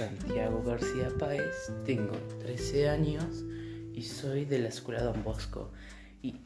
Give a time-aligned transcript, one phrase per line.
[0.00, 3.44] Santiago García Páez, tengo 13 años
[3.92, 5.72] y soy de la Escuela Don Bosco.
[6.22, 6.36] Y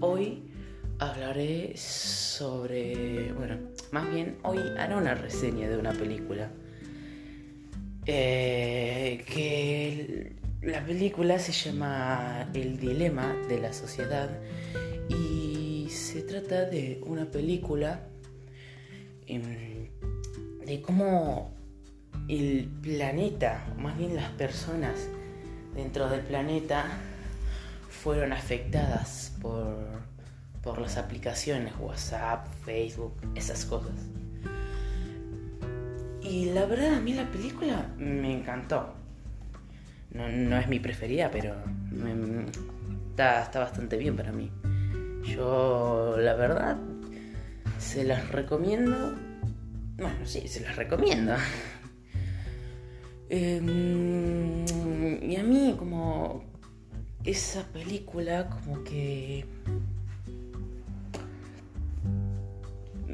[0.00, 0.50] hoy
[0.98, 3.58] hablaré sobre, bueno,
[3.92, 6.50] más bien hoy haré una reseña de una película.
[8.04, 14.28] Eh, que la película se llama El dilema de la sociedad
[15.08, 18.08] y se trata de una película
[19.28, 19.88] em,
[20.66, 21.54] de cómo
[22.28, 25.08] el planeta, más bien las personas
[25.74, 26.86] dentro del planeta,
[27.90, 29.76] fueron afectadas por,
[30.62, 33.94] por las aplicaciones, WhatsApp, Facebook, esas cosas.
[36.22, 38.94] Y la verdad, a mí la película me encantó.
[40.12, 41.54] No, es mi preferida, pero
[43.10, 44.50] está, está bastante bien para mí.
[45.24, 46.76] Yo, la verdad,
[47.78, 49.14] se las recomiendo.
[49.96, 51.34] Bueno, sí, se las recomiendo.
[53.28, 54.64] Em,
[55.22, 56.44] y a mí como
[57.24, 59.46] esa película como que...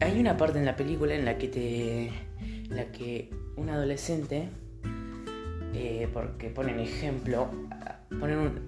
[0.00, 2.10] Hay una parte en la película en la que te...
[2.68, 4.48] La que un adolescente,
[5.74, 7.50] eh, porque ponen ejemplo,
[8.18, 8.60] ponen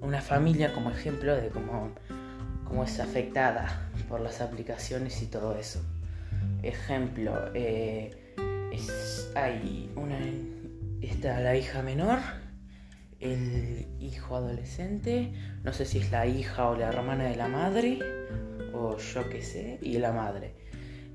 [0.00, 1.90] una familia como ejemplo de cómo,
[2.64, 5.80] cómo es afectada por las aplicaciones y todo eso.
[6.62, 8.10] Ejemplo, eh,
[9.34, 10.18] hay una
[11.02, 12.18] está la hija menor,
[13.20, 17.98] el hijo adolescente, no sé si es la hija o la hermana de la madre,
[18.72, 20.54] o yo qué sé, y la madre.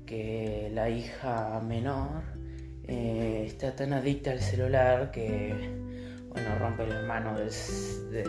[0.06, 2.22] Que la hija menor
[2.86, 5.54] eh, está tan adicta al celular que,
[6.30, 8.24] bueno, rompe el hermano de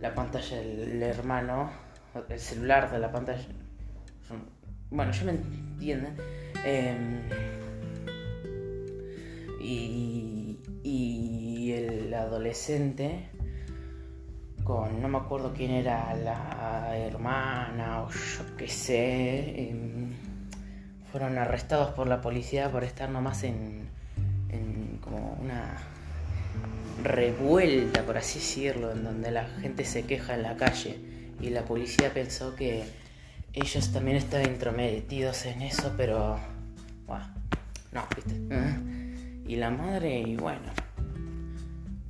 [0.00, 1.70] la pantalla del hermano,
[2.28, 3.46] el celular de la pantalla.
[4.90, 6.16] Bueno, yo me entienden.
[6.64, 7.20] Em,
[9.60, 10.35] y
[10.86, 13.28] y el adolescente
[14.62, 20.12] con no me acuerdo quién era la hermana o yo qué sé em,
[21.10, 23.88] fueron arrestados por la policía por estar nomás en,
[25.00, 25.76] como una
[27.02, 31.00] revuelta por así decirlo en donde la gente se queja en la calle
[31.40, 32.84] y la policía pensó que
[33.52, 36.38] ellos también estaban intrometidos en eso pero
[37.08, 37.26] bueno
[37.92, 39.05] no viste ¿Eh?
[39.46, 40.72] Y la madre, y bueno,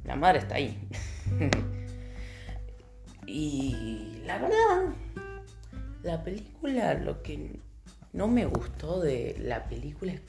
[0.05, 0.79] la madre está ahí.
[3.27, 4.95] y la verdad,
[6.03, 7.61] la película, lo que
[8.13, 10.23] no me gustó de la película es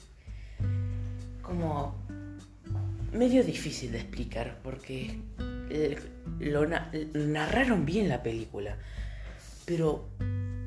[1.42, 1.94] como
[3.12, 5.18] medio difícil de explicar porque
[6.40, 8.76] lo, narraron bien la película,
[9.64, 10.08] pero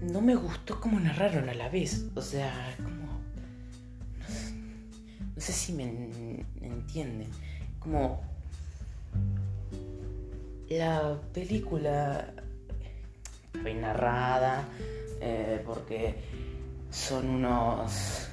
[0.01, 2.05] no me gustó cómo narraron a la vez.
[2.15, 2.75] O sea,
[5.41, 5.85] no sé si me,
[6.61, 7.27] entienden.
[7.79, 8.21] Como
[10.69, 12.31] la película
[13.59, 14.67] fue narrada
[15.19, 16.13] eh, porque
[16.91, 18.27] son unos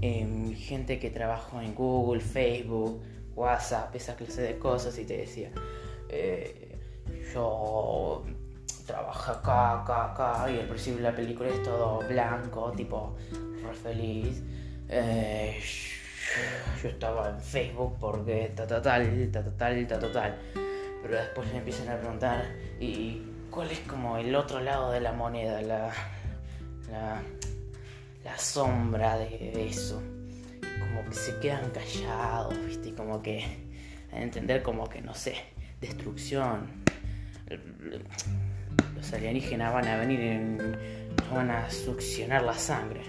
[0.00, 3.02] em, gente que trabajó en Google, Facebook,
[3.34, 5.50] WhatsApp, esa clase de cosas y te decía
[6.08, 6.78] eh,
[7.34, 8.22] yo
[8.86, 13.16] trabajo acá, acá, acá y al principio de la película es todo blanco, tipo
[13.60, 14.40] re feliz.
[14.88, 15.60] Eh,
[16.82, 20.38] yo estaba en Facebook porque ta ta tal, ta ta tal, ta ta tal.
[21.02, 22.44] Pero después me empiezan a preguntar,
[22.80, 25.60] ¿y cuál es como el otro lado de la moneda?
[25.62, 25.92] La,
[26.90, 27.22] la,
[28.24, 30.02] la sombra de eso.
[30.80, 32.94] Como que se quedan callados, ¿viste?
[32.94, 33.44] Como que
[34.12, 35.34] a entender como que, no sé,
[35.80, 36.84] destrucción.
[38.96, 43.02] Los alienígenas van a venir y van a succionar la sangre.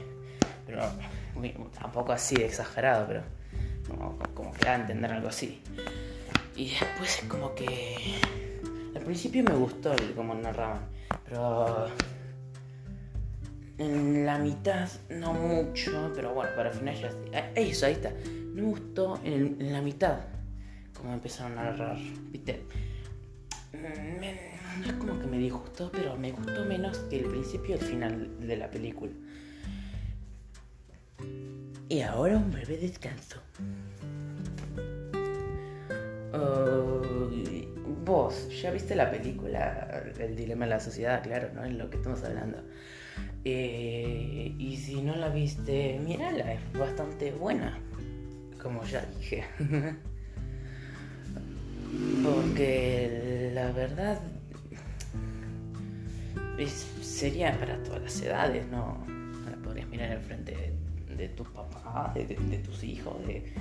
[0.66, 0.84] Pero
[1.80, 3.24] tampoco así exagerado, pero
[4.34, 5.62] como, que da a entender algo así.
[6.56, 7.76] Y después es como que...
[8.96, 10.88] Al principio me gustó el cómo narraban,
[11.28, 11.88] pero...
[13.78, 17.12] En la mitad no mucho, pero bueno, para el final ya...
[17.34, 18.12] Ah, eso, ahí está.
[18.12, 20.20] No me gustó en, la mitad
[20.96, 21.98] como empezaron a narrar,
[22.32, 22.64] ¿viste?
[23.74, 27.86] no es como que me disgustó, pero me gustó menos que el principio y el
[27.86, 29.12] final de la película.
[31.88, 33.42] Y ahora un breve descanso.
[38.06, 41.66] vos, ya viste la película El dilema de la sociedad, claro, ¿no?
[41.66, 42.60] En lo que estamos hablando.
[43.44, 47.80] Eh, y si no la viste, mírala, es bastante buena.
[48.62, 49.44] Como ya dije.
[52.24, 54.20] Porque la verdad
[57.02, 59.06] sería para todas las edades, ¿no?
[59.64, 60.74] Podrías mirar enfrente de
[61.36, 63.52] tus papás, de, tus hijos, de,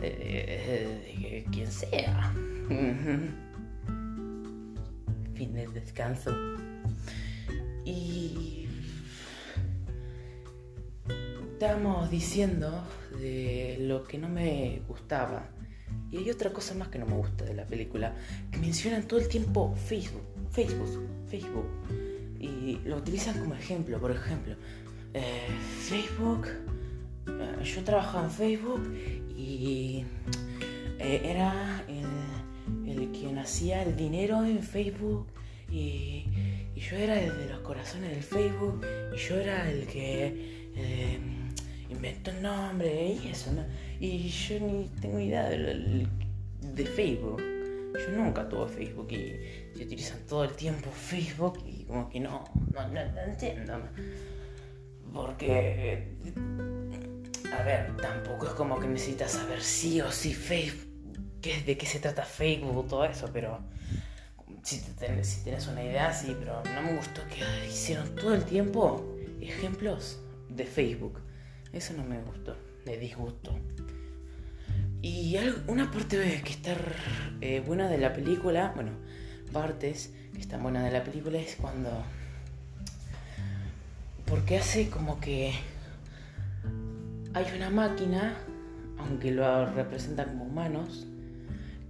[0.00, 2.32] de, quien sea.
[5.34, 6.34] fin del descanso.
[7.84, 8.66] Y
[11.52, 12.82] estamos diciendo
[13.18, 15.48] de lo que no me gustaba.
[16.10, 18.14] Y hay otra cosa más que no me gusta de la película,
[18.50, 21.66] que mencionan todo el tiempo Facebook, Facebook, Facebook.
[22.38, 24.54] Y lo utilizan como ejemplo, por ejemplo,
[25.16, 25.48] eh,
[25.88, 26.48] Facebook,
[27.26, 28.94] eh, yo trabajaba en Facebook
[29.34, 30.04] y
[30.98, 35.26] eh, era el, el, quien hacía el dinero en Facebook
[35.70, 36.26] y,
[36.76, 38.84] yo era el de los corazones del Facebook
[39.14, 40.54] y yo era el que
[41.88, 43.64] inventó el nombre y eso, ¿no?
[43.98, 46.06] Y yo ni tengo idea de,
[46.60, 47.42] de Facebook.
[47.94, 52.44] Yo nunca tuve Facebook y se utilizan todo el tiempo Facebook y como que no,
[52.74, 53.80] no, no, entiendo.
[55.12, 56.08] Porque,
[57.52, 60.86] a ver, tampoco es como que necesitas saber sí o sí Facebook,
[61.40, 63.60] qué, de qué se trata Facebook o todo eso, pero
[64.62, 64.78] si,
[65.22, 70.20] si tienes una idea, sí, pero no me gustó que hicieron todo el tiempo ejemplos
[70.48, 71.20] de Facebook.
[71.72, 73.56] Eso no me gustó, me disgustó.
[75.02, 75.36] Y
[75.68, 76.74] una parte que está
[77.40, 78.92] eh, buena de la película, bueno,
[79.52, 82.04] partes que están buenas de la película es cuando...
[84.26, 85.54] Porque hace como que
[87.34, 88.34] hay una máquina,
[88.98, 91.06] aunque lo representa como humanos,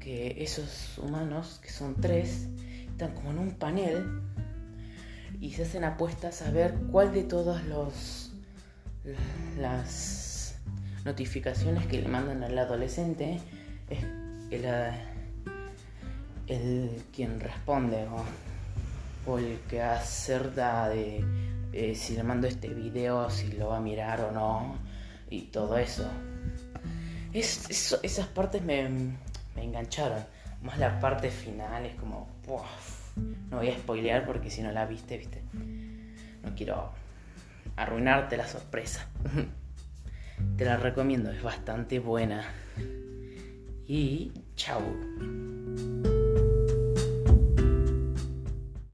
[0.01, 2.49] que esos humanos, que son tres,
[2.89, 4.23] están como en un panel
[5.41, 8.33] y se hacen apuestas a ver cuál de todos los
[9.59, 10.59] las
[11.05, 13.41] notificaciones que le mandan al adolescente
[13.89, 14.03] es
[14.51, 14.65] el,
[16.49, 18.07] el quien responde
[19.27, 21.25] o, el que acerta de
[21.77, 24.79] eh, si le mando este video, si lo va a mirar o no
[25.29, 26.09] y todo eso.
[27.35, 28.89] Es, esas partes me,
[29.55, 30.25] me, engancharon.
[30.63, 32.29] Más la parte final es como...
[33.51, 35.43] no voy a spoilear porque si no la viste, viste.
[36.43, 36.93] No quiero
[37.77, 39.07] arruinarte la sorpresa.
[40.57, 42.43] Te la recomiendo, es bastante buena.
[43.87, 44.83] Y chao.